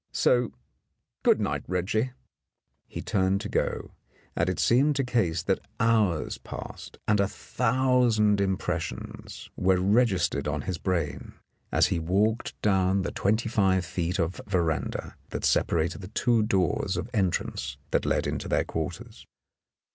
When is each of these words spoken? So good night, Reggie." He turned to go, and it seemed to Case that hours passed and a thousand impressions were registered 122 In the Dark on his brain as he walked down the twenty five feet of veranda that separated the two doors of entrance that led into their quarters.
So 0.13 0.51
good 1.21 1.39
night, 1.39 1.63
Reggie." 1.67 2.13
He 2.87 3.03
turned 3.03 3.39
to 3.41 3.49
go, 3.49 3.91
and 4.35 4.49
it 4.49 4.59
seemed 4.59 4.95
to 4.95 5.03
Case 5.03 5.43
that 5.43 5.59
hours 5.79 6.39
passed 6.39 6.97
and 7.07 7.19
a 7.19 7.27
thousand 7.27 8.41
impressions 8.41 9.51
were 9.55 9.79
registered 9.79 10.47
122 10.47 10.47
In 10.47 10.47
the 10.47 10.49
Dark 10.49 10.53
on 10.55 10.67
his 10.67 10.77
brain 11.31 11.39
as 11.71 11.85
he 11.93 11.99
walked 11.99 12.59
down 12.63 13.03
the 13.03 13.11
twenty 13.11 13.47
five 13.47 13.85
feet 13.85 14.17
of 14.17 14.41
veranda 14.47 15.15
that 15.29 15.45
separated 15.45 16.01
the 16.01 16.07
two 16.07 16.41
doors 16.41 16.97
of 16.97 17.07
entrance 17.13 17.77
that 17.91 18.03
led 18.03 18.25
into 18.25 18.47
their 18.47 18.63
quarters. 18.65 19.27